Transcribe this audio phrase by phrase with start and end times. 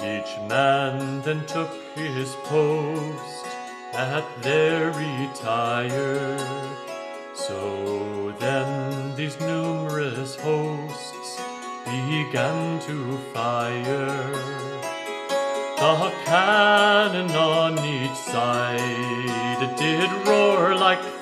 [0.00, 3.46] Each man then took his post
[3.92, 6.38] at their retire.
[7.34, 11.40] So then these numerous hosts
[11.84, 14.32] began to fire.
[15.78, 21.13] The cannon on each side did roar like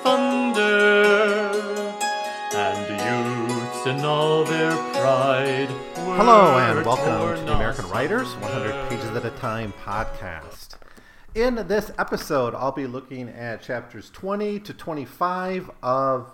[6.17, 10.77] Hello and welcome to the American Writers 100 Pages at a Time podcast.
[11.35, 16.31] In this episode, I'll be looking at chapters 20 to 25 of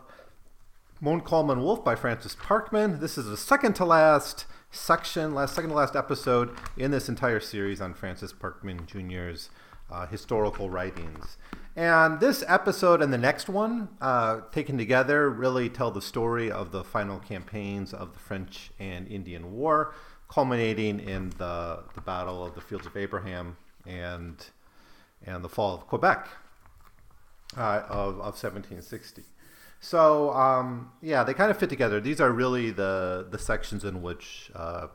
[1.02, 3.02] Montcalm and Wolfe by Francis Parkman.
[3.02, 7.41] This is the second to last section, last second to last episode in this entire
[7.41, 9.49] series on Francis Parkman Jr.'s
[9.91, 11.38] uh, historical writings.
[11.75, 16.71] And this episode and the next one, uh, taken together, really tell the story of
[16.71, 19.93] the final campaigns of the French and Indian War,
[20.27, 24.45] culminating in the, the Battle of the Fields of Abraham and,
[25.25, 26.27] and the fall of Quebec
[27.57, 29.24] uh, of, of 1760.
[29.79, 31.99] So um, yeah, they kind of fit together.
[31.99, 34.87] These are really the the sections in which uh,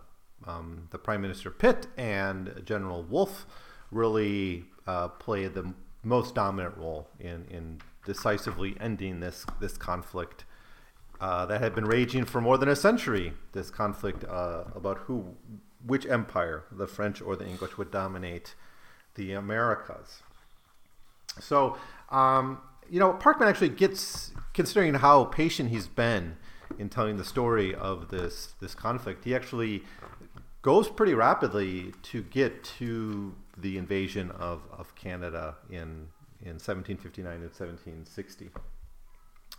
[0.46, 3.46] um, the Prime Minister Pitt and General Wolfe
[3.90, 10.44] really uh, play the most dominant role in in decisively ending this this conflict
[11.20, 13.32] uh, that had been raging for more than a century.
[13.52, 15.36] This conflict uh, about who,
[15.86, 18.54] which empire, the French or the English, would dominate
[19.14, 20.22] the Americas.
[21.40, 21.76] So,
[22.10, 22.58] um,
[22.90, 26.36] you know, Parkman actually gets, considering how patient he's been
[26.78, 29.84] in telling the story of this this conflict, he actually
[30.62, 36.08] goes pretty rapidly to get to the invasion of, of Canada in
[36.44, 38.50] in 1759 and 1760.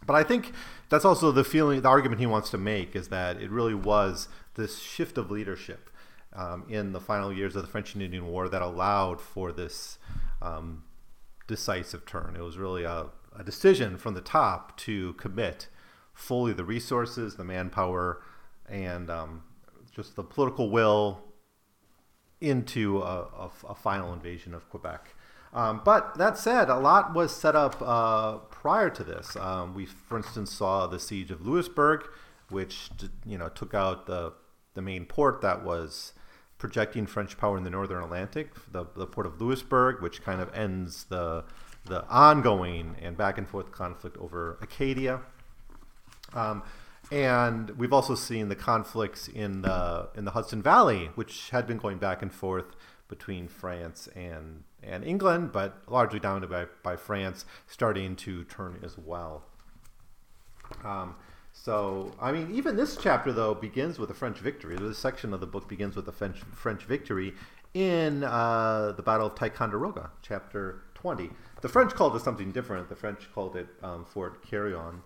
[0.05, 0.51] But I think
[0.89, 4.27] that's also the feeling, the argument he wants to make is that it really was
[4.55, 5.89] this shift of leadership
[6.33, 9.97] um, in the final years of the French and Indian War that allowed for this
[10.41, 10.83] um,
[11.47, 12.35] decisive turn.
[12.35, 13.07] It was really a,
[13.37, 15.67] a decision from the top to commit
[16.13, 18.21] fully the resources, the manpower,
[18.69, 19.43] and um,
[19.95, 21.24] just the political will
[22.45, 25.15] into a, a, a final invasion of Quebec.
[25.53, 29.37] Um, but that said, a lot was set up uh, prior to this.
[29.37, 32.07] Um, we, for instance, saw the siege of Louisbourg,
[32.49, 32.89] which
[33.25, 34.33] you know took out the
[34.73, 36.11] the main port that was
[36.57, 40.53] projecting French power in the northern Atlantic, the, the port of Louisbourg, which kind of
[40.53, 41.45] ends the
[41.85, 45.21] the ongoing and back and forth conflict over Acadia.
[46.33, 46.63] Um,
[47.11, 51.77] and we've also seen the conflicts in the in the Hudson Valley, which had been
[51.77, 52.75] going back and forth
[53.07, 58.97] between France and and England, but largely dominated by, by France, starting to turn as
[58.97, 59.43] well.
[60.83, 61.15] Um,
[61.53, 64.75] so, I mean, even this chapter though begins with a French victory.
[64.75, 67.33] This section of the book begins with a French French victory
[67.73, 71.29] in uh, the Battle of Ticonderoga, chapter twenty.
[71.61, 72.89] The French called it something different.
[72.89, 75.01] The French called it um, Fort Carillon.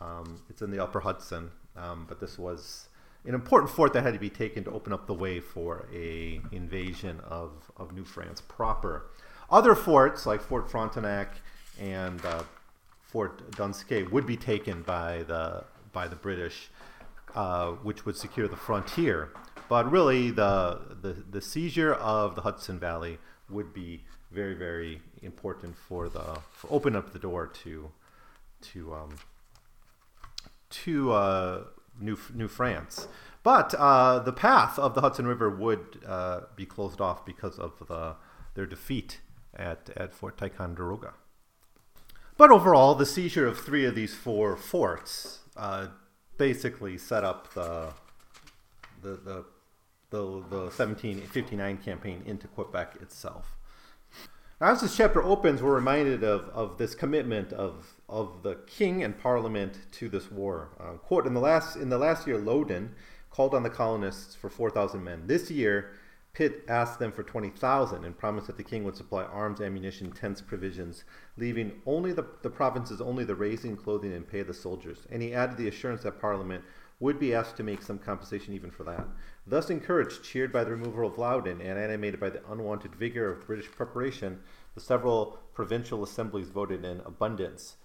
[0.00, 2.88] Um, it's in the Upper Hudson, um, but this was
[3.24, 6.40] an important fort that had to be taken to open up the way for a
[6.52, 9.10] invasion of, of New France proper.
[9.50, 11.34] Other forts like Fort Frontenac
[11.80, 12.42] and uh,
[13.02, 16.70] Fort Duquesne would be taken by the by the British,
[17.34, 19.30] uh, which would secure the frontier.
[19.68, 23.18] But really, the, the the seizure of the Hudson Valley
[23.48, 27.90] would be very very important for the for open up the door to
[28.62, 29.16] to um,
[30.70, 31.64] to uh,
[32.00, 33.08] New New France.
[33.42, 37.72] But uh, the path of the Hudson River would uh, be closed off because of
[37.88, 38.16] the,
[38.54, 39.20] their defeat
[39.54, 41.14] at, at Fort Ticonderoga.
[42.36, 45.88] But overall, the seizure of three of these four forts uh,
[46.36, 47.92] basically set up the,
[49.02, 49.44] the, the,
[50.10, 53.56] the, the 1759 campaign into Quebec itself.
[54.62, 59.18] As this chapter opens, we're reminded of, of this commitment of, of the king and
[59.18, 60.68] parliament to this war.
[60.78, 62.94] Uh, quote, in the, last, in the last year, Loudon
[63.30, 65.22] called on the colonists for 4,000 men.
[65.26, 65.92] This year,
[66.34, 70.42] Pitt asked them for 20,000 and promised that the king would supply arms, ammunition, tents,
[70.42, 71.04] provisions,
[71.38, 75.06] leaving only the, the provinces only the raising, clothing, and pay of the soldiers.
[75.10, 76.64] And he added the assurance that Parliament
[77.00, 79.06] would be asked to make some compensation even for that.
[79.46, 83.46] Thus encouraged, cheered by the removal of Loudon, and animated by the unwanted vigor of
[83.46, 84.40] British preparation,
[84.74, 87.76] the several provincial assemblies voted in abundance.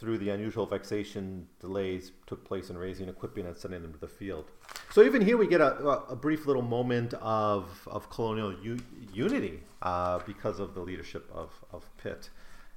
[0.00, 4.08] Through the unusual vexation, delays took place in raising, equipping, and sending them to the
[4.08, 4.46] field.
[4.92, 5.76] So even here, we get a,
[6.08, 8.78] a brief little moment of, of colonial u-
[9.12, 12.30] unity uh, because of the leadership of, of Pitt.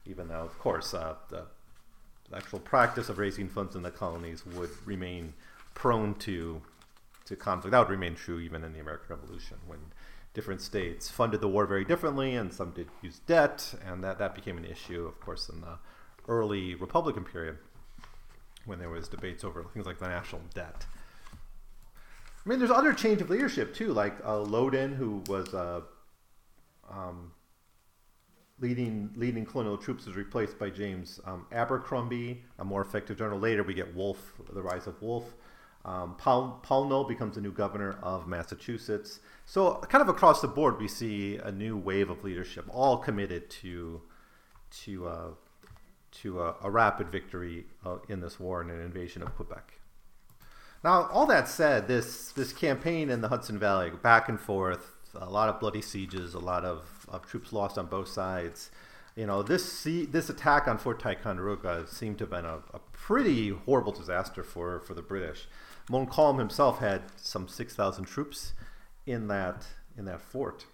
[0.06, 1.46] Even though, of course, uh, the
[2.36, 5.34] actual practice of raising funds in the colonies would remain
[5.74, 6.62] prone to
[7.26, 7.72] to conflict.
[7.72, 9.80] That would remain true even in the American Revolution when
[10.34, 14.34] different states funded the war very differently, and some did use debt, and that, that
[14.34, 15.78] became an issue, of course, in the
[16.28, 17.58] early Republican period
[18.66, 20.86] when there was debates over things like the national debt.
[22.46, 25.82] I mean, there's other change of leadership too, like uh, Loudoun, who was uh,
[26.90, 27.32] um,
[28.60, 33.40] leading leading colonial troops, was replaced by James um, Abercrombie, a more effective general.
[33.40, 35.34] Later, we get Wolfe, the rise of Wolfe.
[35.84, 39.20] Um, Paul, Pownall becomes the new governor of Massachusetts.
[39.46, 43.50] So, kind of across the board, we see a new wave of leadership, all committed
[43.62, 44.02] to
[44.84, 45.28] to uh,
[46.12, 49.80] to a, a, rapid victory uh, in this war and an invasion of Quebec.
[50.84, 55.30] Now, all that said, this this campaign in the Hudson Valley, back and forth, a
[55.30, 58.72] lot of bloody sieges, a lot of, of troops lost on both sides.
[59.16, 63.50] You know, this this attack on Fort Ticonderoga seemed to have been a, a pretty
[63.50, 65.48] horrible disaster for, for the British.
[65.90, 68.54] Montcalm himself had some 6,000 troops
[69.06, 69.66] in that
[69.98, 70.66] in that fort.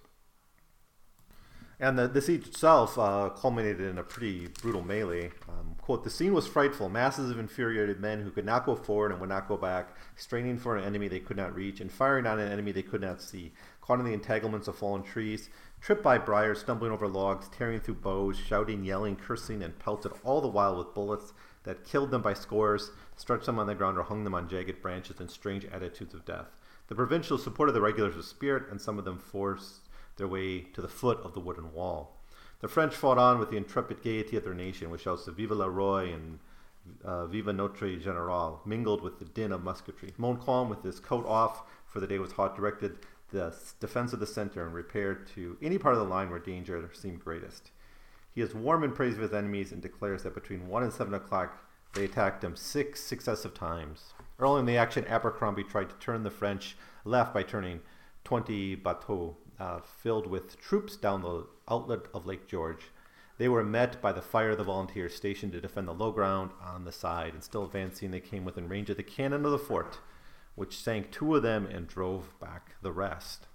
[1.79, 5.29] And the, the siege itself uh, culminated in a pretty brutal melee.
[5.47, 6.89] Um, quote, the scene was frightful.
[6.89, 10.57] Masses of infuriated men who could not go forward and would not go back, straining
[10.57, 13.21] for an enemy they could not reach, and firing on an enemy they could not
[13.21, 15.51] see, caught in the entanglements of fallen trees,
[15.87, 20.41] tripped by briars, stumbling over logs, tearing through boughs, shouting, yelling, cursing, and pelted all
[20.41, 21.31] the while with bullets
[21.63, 24.81] that killed them by scores, stretched them on the ground, or hung them on jagged
[24.81, 26.57] branches in strange attitudes of death.
[26.89, 29.87] The provincials supported the regulars with spirit, and some of them forced
[30.17, 32.17] their way to the foot of the wooden wall.
[32.59, 35.51] The French fought on with the intrepid gaiety of their nation, with shouts of Vive
[35.51, 36.39] le Roi and
[37.05, 40.13] uh, Vive Notre General, mingled with the din of musketry.
[40.17, 42.97] Montcalm, with his coat off, for the day was hot, directed
[43.31, 46.89] the defense of the center and repaired to any part of the line where danger
[46.93, 47.71] seemed greatest.
[48.33, 51.13] He is warm in praise of his enemies and declares that between 1 and 7
[51.13, 51.57] o'clock
[51.93, 54.13] they attacked him six successive times.
[54.39, 57.79] Early in the action, Abercrombie tried to turn the French left by turning
[58.23, 62.91] 20 bateaux uh, filled with troops down the outlet of Lake George.
[63.39, 66.51] They were met by the fire of the volunteers stationed to defend the low ground
[66.61, 69.59] on the side, and still advancing, they came within range of the cannon of the
[69.59, 69.99] fort,
[70.57, 73.45] which sank two of them and drove back the rest.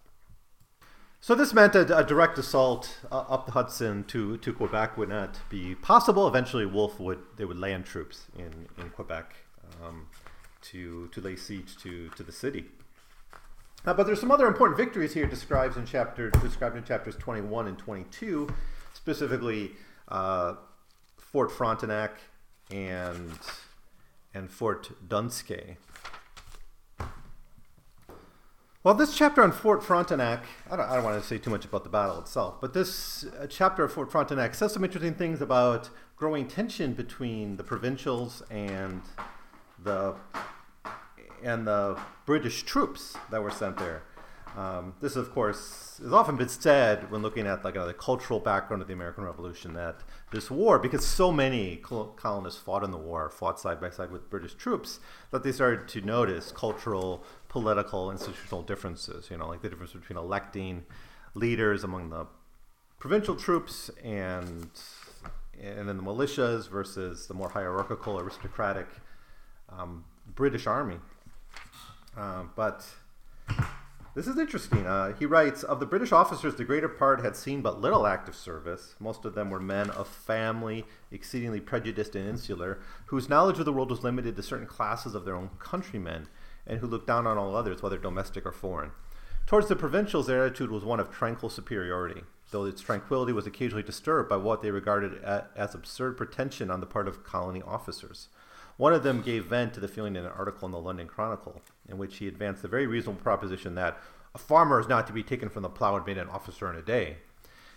[1.20, 5.08] So this meant a, a direct assault uh, up the Hudson to, to Quebec would
[5.08, 6.28] not be possible.
[6.28, 9.34] Eventually, Wolfe would they would land troops in in Quebec
[9.84, 10.06] um,
[10.62, 12.66] to to lay siege to to the city.
[13.84, 17.66] Uh, but there's some other important victories here described in chapter described in chapters 21
[17.66, 18.48] and 22,
[18.94, 19.72] specifically
[20.08, 20.54] uh,
[21.16, 22.20] Fort Frontenac
[22.70, 23.32] and
[24.34, 25.76] and Fort Duquesne.
[28.84, 31.64] Well, this chapter on Fort Frontenac, I don't, I don't, want to say too much
[31.64, 35.40] about the battle itself, but this uh, chapter of Fort Frontenac says some interesting things
[35.40, 39.02] about growing tension between the provincials and
[39.80, 40.16] the
[41.44, 41.96] and the
[42.26, 44.02] British troops that were sent there.
[44.56, 48.38] Um, this, of course, has often been said when looking at like uh, the cultural
[48.38, 50.00] background of the American Revolution that
[50.30, 54.28] this war, because so many colonists fought in the war, fought side by side with
[54.28, 55.00] British troops,
[55.30, 59.30] that they started to notice cultural, political, institutional differences.
[59.30, 60.84] You know, like the difference between electing
[61.34, 62.26] leaders among the
[62.98, 64.68] provincial troops and
[65.60, 68.86] and then the militias versus the more hierarchical, aristocratic
[69.70, 70.04] um,
[70.34, 70.98] British army.
[72.16, 72.84] Uh, but
[74.14, 74.86] this is interesting.
[74.86, 78.34] Uh, he writes Of the British officers, the greater part had seen but little active
[78.34, 78.94] service.
[79.00, 83.72] Most of them were men of family, exceedingly prejudiced and insular, whose knowledge of the
[83.72, 86.28] world was limited to certain classes of their own countrymen,
[86.66, 88.90] and who looked down on all others, whether domestic or foreign.
[89.46, 93.82] Towards the provincials, their attitude was one of tranquil superiority, though its tranquility was occasionally
[93.82, 98.28] disturbed by what they regarded as absurd pretension on the part of colony officers.
[98.76, 101.62] One of them gave vent to the feeling in an article in the London Chronicle,
[101.88, 103.98] in which he advanced the very reasonable proposition that
[104.34, 106.76] a farmer is not to be taken from the plow and made an officer in
[106.76, 107.18] a day.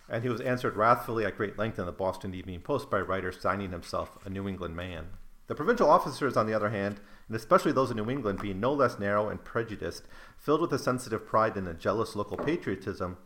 [0.07, 3.03] And he was answered wrathfully at great length in the Boston Evening Post by a
[3.03, 5.07] writer signing himself a New England man.
[5.47, 8.73] The provincial officers, on the other hand, and especially those in New England, being no
[8.73, 10.03] less narrow and prejudiced,
[10.37, 13.17] filled with a sensitive pride and a jealous local patriotism,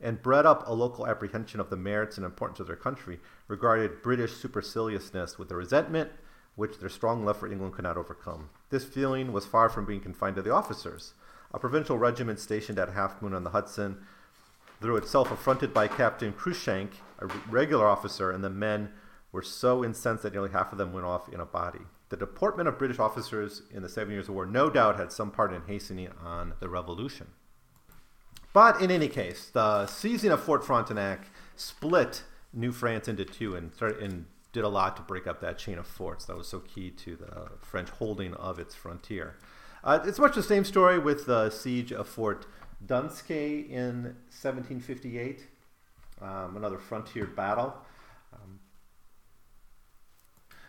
[0.00, 4.02] and bred up a local apprehension of the merits and importance of their country, regarded
[4.02, 6.10] British superciliousness with a resentment
[6.56, 8.50] which their strong love for England could not overcome.
[8.70, 11.14] This feeling was far from being confined to the officers.
[11.54, 13.98] A provincial regiment stationed at Half Moon on the Hudson,
[14.80, 16.88] through itself affronted by Captain Cruikshank,
[17.20, 18.90] a regular officer, and the men
[19.32, 21.80] were so incensed that nearly half of them went off in a body.
[22.08, 25.52] The deportment of British officers in the Seven Years' War no doubt had some part
[25.52, 27.28] in hastening on the revolution.
[28.52, 32.22] But in any case, the seizing of Fort Frontenac split
[32.52, 35.86] New France into two and, and did a lot to break up that chain of
[35.86, 39.36] forts that was so key to the French holding of its frontier.
[39.84, 42.46] Uh, it's much the same story with the siege of Fort
[42.84, 45.46] Duquesne in 1758,
[46.20, 47.74] um, another frontier battle.
[48.32, 48.58] Um,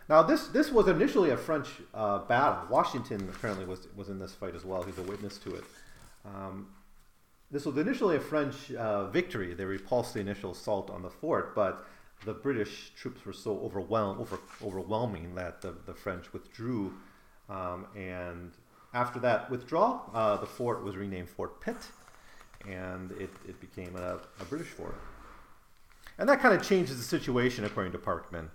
[0.08, 2.66] now, this this was initially a French uh, battle.
[2.70, 4.82] Washington apparently was was in this fight as well.
[4.82, 5.64] He's a witness to it.
[6.24, 6.68] Um,
[7.50, 9.54] this was initially a French uh, victory.
[9.54, 11.86] They repulsed the initial assault on the fort, but
[12.24, 16.92] the British troops were so overwhelmed, over, overwhelming that the, the French withdrew.
[17.48, 18.52] Um, and
[18.92, 21.76] after that withdrawal, uh, the fort was renamed Fort Pitt,
[22.68, 24.96] and it, it became a, a British fort.
[26.18, 28.48] And that kind of changes the situation, according to Parkman.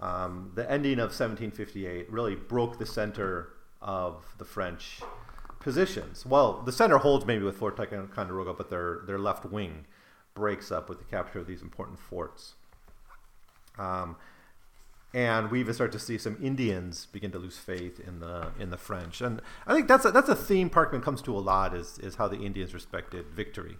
[0.00, 5.00] Um, the ending of 1758 really broke the center of the French
[5.60, 6.26] positions.
[6.26, 9.86] Well, the center holds maybe with Fort Ticonderoga, but their, their left wing
[10.34, 12.54] breaks up with the capture of these important forts.
[13.78, 14.16] Um,
[15.14, 18.70] and we even start to see some Indians begin to lose faith in the in
[18.70, 21.74] the French, and I think that's a, that's a theme Parkman comes to a lot
[21.74, 23.78] is is how the Indians respected victory,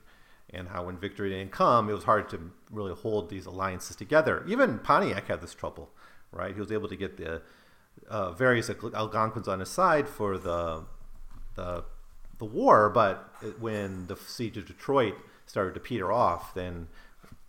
[0.51, 4.45] and how when victory didn't come, it was hard to really hold these alliances together.
[4.49, 5.91] Even Pontiac had this trouble,
[6.33, 6.55] right?
[6.55, 7.43] He was able to get the
[8.09, 10.85] uh, various Algonquins on his side for the
[11.55, 11.85] the
[12.39, 16.89] the war, but when the siege of Detroit started to peter off, then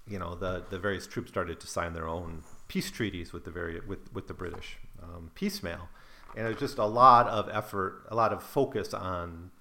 [0.09, 3.51] you know the the various troops started to sign their own peace treaties with the
[3.51, 5.89] very with with the British um, piecemeal,
[6.35, 9.51] and it was just a lot of effort, a lot of focus on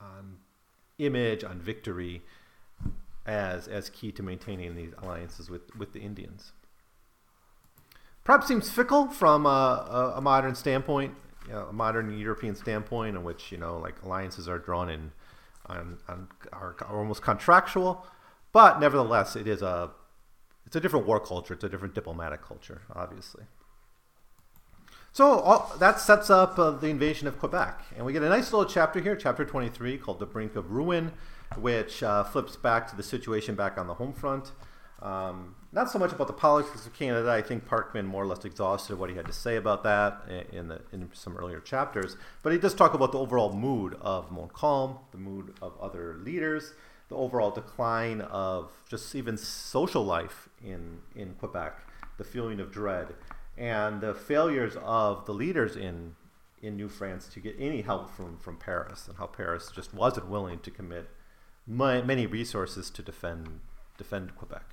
[0.00, 0.38] on
[0.98, 2.22] image, on victory,
[3.26, 6.52] as as key to maintaining these alliances with with the Indians.
[8.24, 11.14] Perhaps seems fickle from a, a, modern standpoint,
[11.46, 15.12] you know, a modern European standpoint, in which you know like alliances are drawn in
[15.66, 18.04] on, on are, are almost contractual
[18.52, 19.90] but nevertheless, it is a
[20.66, 21.54] it's a different war culture.
[21.54, 23.44] It's a different diplomatic culture, obviously.
[25.12, 28.52] So all, that sets up uh, the invasion of Quebec, and we get a nice
[28.52, 31.12] little chapter here, chapter 23, called "The Brink of Ruin,"
[31.56, 34.52] which uh, flips back to the situation back on the home front.
[35.02, 37.30] Um, not so much about the politics of Canada.
[37.30, 40.68] I think Parkman more or less exhausted what he had to say about that in,
[40.68, 42.16] the, in some earlier chapters.
[42.42, 46.74] But he does talk about the overall mood of Montcalm, the mood of other leaders,
[47.10, 51.76] the overall decline of just even social life in, in Quebec,
[52.16, 53.08] the feeling of dread,
[53.58, 56.14] and the failures of the leaders in,
[56.62, 60.28] in New France to get any help from, from Paris, and how Paris just wasn't
[60.28, 61.10] willing to commit
[61.66, 63.60] many resources to defend,
[63.98, 64.64] defend Quebec.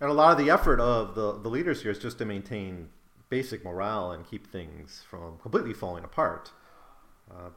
[0.00, 2.88] And a lot of the effort of the, the leaders here is just to maintain
[3.28, 6.50] basic morale and keep things from completely falling apart.
[7.30, 7.50] Uh,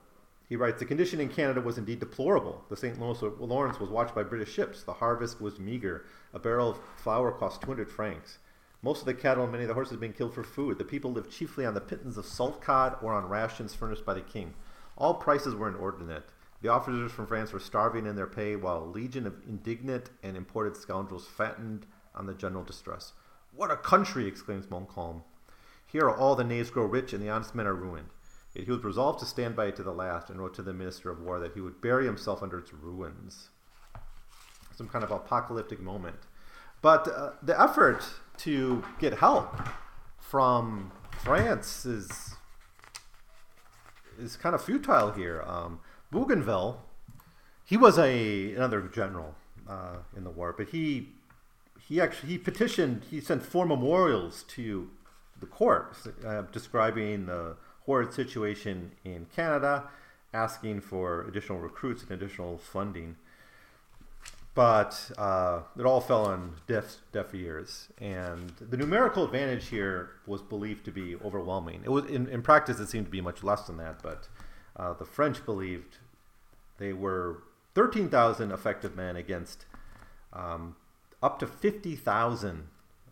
[0.47, 2.63] he writes, The condition in Canada was indeed deplorable.
[2.69, 2.99] The St.
[2.99, 4.83] Lawrence was watched by British ships.
[4.83, 6.05] The harvest was meager.
[6.33, 8.39] A barrel of flour cost 200 francs.
[8.81, 10.77] Most of the cattle and many of the horses had been killed for food.
[10.77, 14.13] The people lived chiefly on the pittance of salt cod or on rations furnished by
[14.13, 14.53] the king.
[14.97, 16.29] All prices were inordinate.
[16.61, 20.37] The officers from France were starving in their pay, while a legion of indignant and
[20.37, 21.85] imported scoundrels fattened
[22.15, 23.13] on the general distress.
[23.53, 24.27] What a country!
[24.27, 25.23] exclaims Montcalm.
[25.85, 28.09] Here all the knaves grow rich and the honest men are ruined.
[28.57, 30.73] Yet he was resolved to stand by it to the last and wrote to the
[30.73, 33.49] minister of war that he would bury himself under its ruins.
[34.75, 36.17] Some kind of apocalyptic moment.
[36.81, 38.03] But uh, the effort
[38.39, 39.55] to get help
[40.19, 40.91] from
[41.23, 42.35] France is
[44.19, 45.43] is kind of futile here.
[45.45, 45.79] Um,
[46.11, 46.81] Bougainville,
[47.63, 49.35] he was a another general
[49.69, 51.09] uh, in the war, but he
[51.79, 53.03] he actually he petitioned.
[53.11, 54.89] He sent four memorials to
[55.39, 55.95] the court
[56.25, 57.55] uh, describing the
[57.87, 59.85] horrid situation in Canada,
[60.33, 63.15] asking for additional recruits and additional funding.
[64.53, 70.41] But uh, it all fell on deaf, deaf ears, and the numerical advantage here was
[70.41, 71.81] believed to be overwhelming.
[71.85, 74.27] It was in, in practice, it seemed to be much less than that, but
[74.75, 75.97] uh, the French believed
[76.77, 77.43] they were
[77.75, 79.65] 13,000 effective men against
[80.33, 80.75] um,
[81.21, 82.67] up to 50,000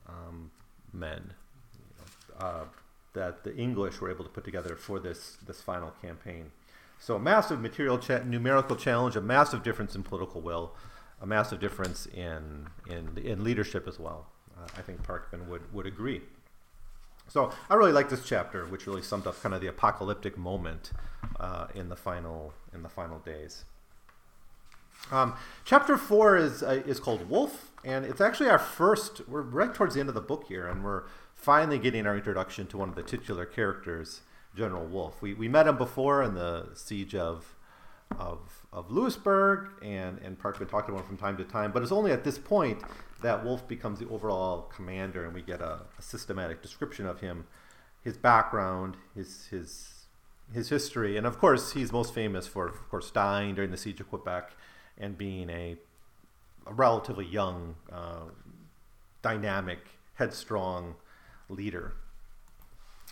[0.09, 0.51] um,
[0.91, 1.33] men.
[2.39, 2.65] Uh,
[3.15, 6.51] that the English were able to put together for this this final campaign.
[6.99, 10.73] So a massive material cha- numerical challenge, a massive difference in political will,
[11.21, 14.27] a massive difference in in, in leadership as well.
[14.57, 16.21] Uh, I think Parkman would would agree.
[17.27, 20.91] So I really like this chapter, which really summed up kind of the apocalyptic moment
[21.39, 23.65] uh, in the final in the final days.
[25.11, 29.27] Um, chapter four is uh, is called Wolfe, and it's actually our first.
[29.27, 31.03] We're right towards the end of the book here, and we're
[31.35, 34.21] finally getting our introduction to one of the titular characters,
[34.55, 35.21] General Wolfe.
[35.21, 37.55] We, we met him before in the siege of
[38.19, 41.91] of, of Louisbourg, and, and Parkman talked about him from time to time, but it's
[41.91, 42.81] only at this point
[43.21, 47.45] that Wolfe becomes the overall commander, and we get a, a systematic description of him,
[48.03, 49.91] his background, his his
[50.53, 53.99] his history, and of course, he's most famous for, of course, dying during the siege
[53.99, 54.51] of Quebec
[54.97, 55.75] and being a,
[56.67, 58.25] a relatively young, uh,
[59.23, 59.79] dynamic,
[60.13, 60.95] headstrong
[61.49, 61.93] leader.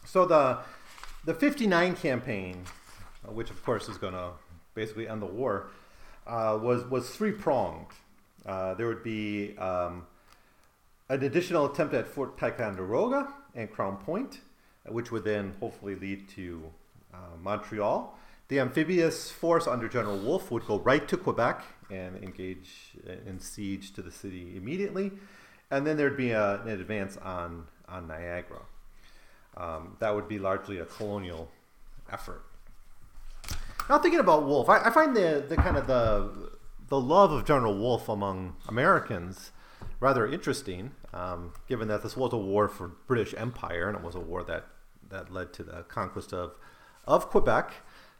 [0.06, 0.60] So the
[1.26, 2.64] the 59 campaign,
[3.26, 4.32] uh, which of course is going to
[4.76, 5.68] basically end the war,
[6.28, 7.88] uh, was was three pronged.
[8.46, 10.06] Uh, there would be um,
[11.10, 14.40] an additional attempt at Fort Ticonderoga and Crown Point,
[14.88, 16.64] which would then hopefully lead to
[17.14, 18.18] uh, Montreal.
[18.50, 23.94] The amphibious force under General Wolfe would go right to Quebec and engage in siege
[23.94, 25.12] to the city immediately.
[25.72, 28.62] And then there'd be a, an advance on, on Niagara.
[29.56, 31.52] Um, that would be largely a colonial
[32.12, 32.44] effort.
[33.90, 36.52] Now, thinking about Wolfe, I, I, find the, the kind of the,
[36.88, 39.52] the love of General Wolfe among Americans
[40.00, 44.16] rather interesting, um, given that this was a war for British Empire and it was
[44.16, 44.66] a war that,
[45.10, 46.56] that led to the conquest of,
[47.06, 47.74] of Quebec,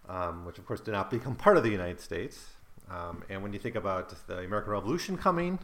[0.08, 2.48] um, which of course did not become part of the United States.
[2.92, 5.58] Um, and when you think about the American Revolution coming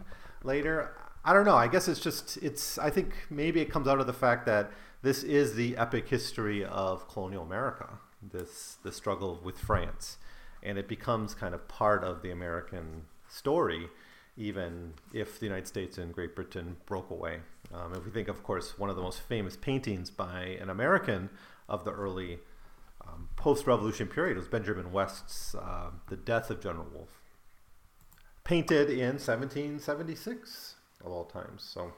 [0.44, 0.96] later,
[1.30, 1.56] I don't know.
[1.56, 2.80] I guess it's just it's.
[2.80, 4.72] I think maybe it comes out of the fact that
[5.04, 8.00] this is the epic history of colonial America.
[8.20, 10.18] This the struggle with France,
[10.64, 13.90] and it becomes kind of part of the American story,
[14.38, 17.42] even if the United States and Great Britain broke away.
[17.72, 21.30] Um, if we think, of course, one of the most famous paintings by an American
[21.68, 22.40] of the early
[23.08, 27.22] um, post-revolution period was Benjamin West's uh, "The Death of General Wolfe,"
[28.44, 31.64] painted in 1776 of all times.
[31.64, 31.94] So,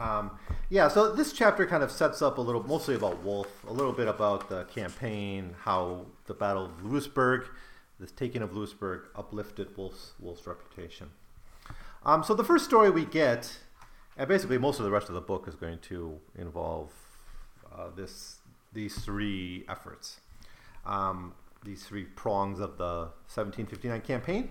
[0.00, 0.38] um,
[0.70, 3.92] yeah, so this chapter kind of sets up a little, mostly about Wolfe, a little
[3.92, 7.46] bit about the campaign, how the Battle of Louisbourg,
[8.00, 11.10] the taking of Louisbourg, uplifted Wolfe's, Wolfe's reputation.
[12.04, 13.58] Um, so the first story we get,
[14.16, 16.92] and basically most of the rest of the book is going to involve
[17.72, 18.36] uh, this
[18.72, 20.20] these three efforts,
[20.84, 21.32] um,
[21.64, 24.50] these three prongs of the 1759 campaign.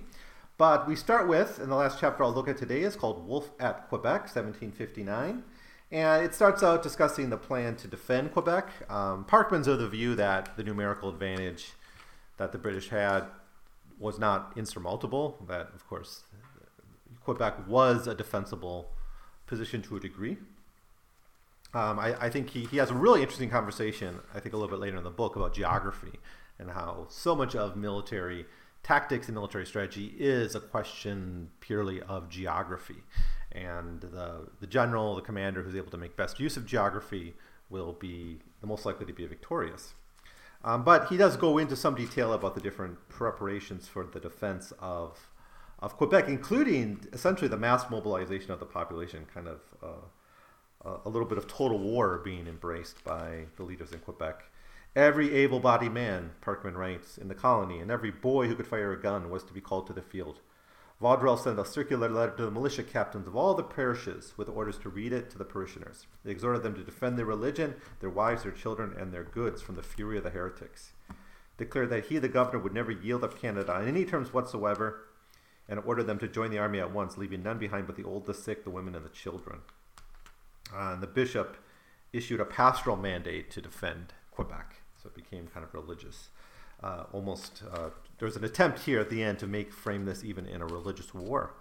[0.57, 3.49] But we start with, in the last chapter I'll look at today is called Wolfe
[3.59, 5.43] at Quebec, 1759.
[5.91, 8.69] And it starts out discussing the plan to defend Quebec.
[8.89, 11.73] Um, Parkman's of the view that the numerical advantage
[12.37, 13.25] that the British had
[13.99, 16.23] was not insurmountable, that, of course,
[17.23, 18.89] Quebec was a defensible
[19.45, 20.37] position to a degree.
[21.73, 24.69] Um, I, I, think he, he has a really interesting conversation, I think a little
[24.69, 26.19] bit later in the book, about geography
[26.59, 28.45] and how so much of military
[28.83, 33.03] tactics and military strategy is a question purely of geography.
[33.51, 37.33] And the, the general, the commander who's able to make best use of geography
[37.69, 39.93] will be the most likely to be victorious.
[40.65, 44.71] Um, but he does go into some detail about the different preparations for the defense
[44.79, 45.29] of,
[45.79, 51.27] of Quebec, including essentially the mass mobilization of the population, kind of uh, a little
[51.27, 54.43] bit of total war being embraced by the leaders in Quebec.
[54.95, 58.93] Every able bodied man, Parkman writes, in the colony, and every boy who could fire
[58.93, 60.41] a gun was to be called to the field.
[61.01, 64.77] Vaudreuil sent a circular letter to the militia captains of all the parishes with orders
[64.77, 66.05] to read it to the parishioners.
[66.23, 69.75] He exhorted them to defend their religion, their wives, their children, and their goods from
[69.75, 70.93] the fury of the heretics.
[71.57, 75.05] Declared that he, the governor, would never yield up Canada on any terms whatsoever,
[75.67, 78.27] and ordered them to join the army at once, leaving none behind but the old,
[78.27, 79.61] the sick, the women, and the children.
[80.71, 81.57] Uh, and the bishop
[82.13, 84.82] issued a pastoral mandate to defend Quebec.
[85.03, 86.29] So it became kind of religious.
[86.81, 90.23] Uh, almost, uh, there was an attempt here at the end to make frame this
[90.23, 91.53] even in a religious war.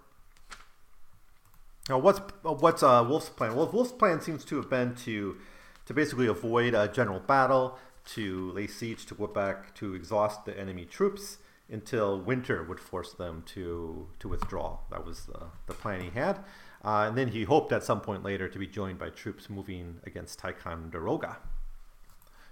[1.89, 3.55] Now, what's what's uh, Wolfe's plan?
[3.55, 5.37] Well, Wolfe's plan seems to have been to
[5.85, 10.85] to basically avoid a general battle, to lay siege to Quebec, to exhaust the enemy
[10.85, 14.79] troops until winter would force them to to withdraw.
[14.91, 16.39] That was the, the plan he had.
[16.85, 19.99] Uh, and then he hoped at some point later to be joined by troops moving
[20.05, 21.37] against Ticonderoga.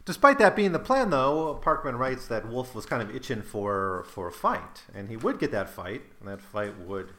[0.04, 4.04] Despite that being the plan, though, Parkman writes that Wolfe was kind of itching for
[4.08, 7.10] for a fight, and he would get that fight, and that fight would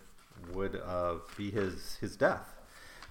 [0.52, 2.56] would uh, be his his death.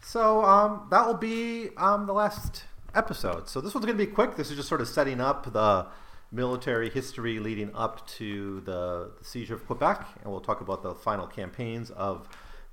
[0.02, 2.64] So um, that will be um, the last
[2.96, 3.48] episode.
[3.48, 4.36] So this one's going to be quick.
[4.36, 5.88] This is just sort of setting up the
[6.32, 10.96] military history leading up to the, the siege of Quebec, and we'll talk about the
[10.96, 12.28] final campaigns of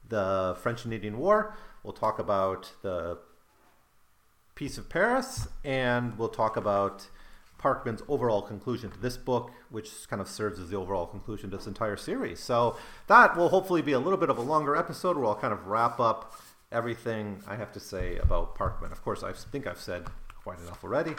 [0.08, 1.54] the French and Indian War.
[1.82, 3.18] We'll talk about the
[4.58, 7.06] Peace of Paris, and we'll talk about
[7.62, 11.58] Parkman's overall conclusion to this book, which kind of serves as the overall conclusion to
[11.58, 12.40] this entire series.
[12.40, 15.52] So that will hopefully be a little bit of a longer episode where I'll kind
[15.52, 16.32] of wrap up
[16.72, 18.90] everything I have to say about Parkman.
[18.90, 20.08] Of course, I think I've said
[20.42, 21.14] quite enough already,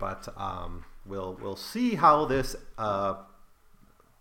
[0.00, 3.14] but um, we'll we'll see how this uh,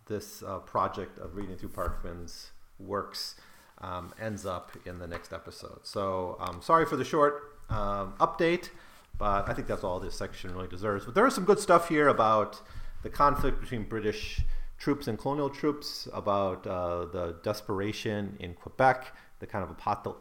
[0.06, 3.38] this uh, project of reading through Parkman's works
[3.80, 5.80] um, ends up in the next episode.
[5.82, 8.70] So um, sorry for the short um, update,
[9.18, 11.06] But I think that's all this section really deserves.
[11.06, 12.62] But there is some good stuff here about
[13.04, 14.42] the conflict between British
[14.78, 19.70] troops and colonial troops, about uh, the desperation in Quebec, the kind of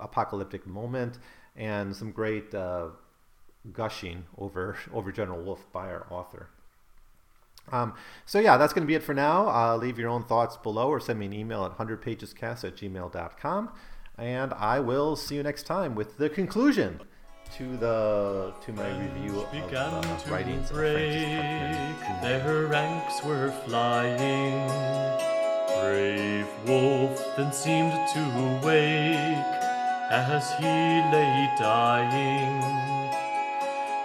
[0.01, 1.19] apocalyptic moment,
[1.57, 2.89] and some great uh,
[3.73, 6.49] gushing over over General Wolfe by our author.
[7.73, 7.95] Um,
[8.27, 9.49] so yeah, that's going to be it for now.
[9.49, 13.71] Uh, leave your own thoughts below or send me an email at 100pagescast at gmail.com.
[14.19, 17.01] And I will see you next time with the conclusion
[17.57, 21.17] to the to my review of began uh, to writings break.
[21.17, 24.69] of Their ranks were flying.
[25.81, 28.23] Brave Wolfe then seemed to
[28.65, 29.61] wake
[30.11, 32.63] as he lay dying.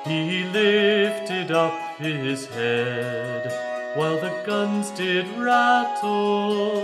[0.05, 3.51] He lifted up his head
[3.95, 6.81] while the guns did rattle,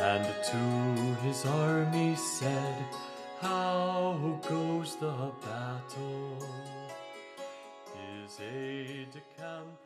[0.00, 2.84] and to his army said,
[3.44, 6.38] How goes the battle?
[7.92, 9.83] His aide de camp